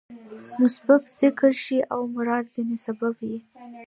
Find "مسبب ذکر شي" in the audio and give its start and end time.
0.61-1.77